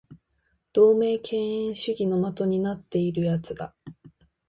[0.73, 3.75] 同盟敬遠主義の的になっている奴だ